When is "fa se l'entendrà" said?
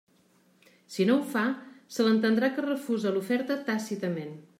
1.33-2.49